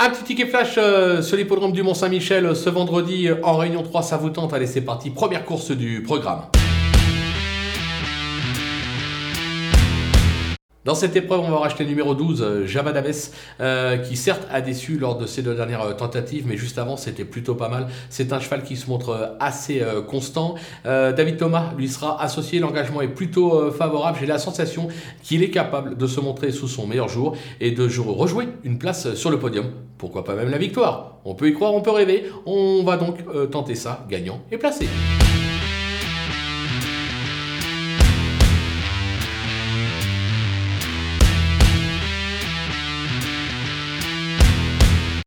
[0.00, 4.02] Un petit ticket flash euh, sur l'hippodrome du Mont-Saint-Michel euh, ce vendredi en Réunion 3,
[4.02, 6.42] ça vous tente Allez, c'est parti, première course du programme.
[10.88, 13.28] Dans cette épreuve, on va racheter le numéro 12, euh, Java Daves,
[13.60, 16.96] euh, qui certes a déçu lors de ses deux dernières euh, tentatives, mais juste avant,
[16.96, 17.88] c'était plutôt pas mal.
[18.08, 20.54] C'est un cheval qui se montre assez constant.
[20.86, 24.16] David Thomas lui sera associé, l'engagement est plutôt favorable.
[24.18, 24.88] J'ai la sensation
[25.22, 28.78] qu'il est capable de se montrer sous son meilleur jour et de jou- rejouer une
[28.78, 29.66] place sur le podium.
[29.98, 31.18] Pourquoi pas même la victoire?
[31.26, 32.24] On peut y croire, on peut rêver.
[32.46, 33.18] On va donc
[33.50, 34.86] tenter ça, gagnant et placé.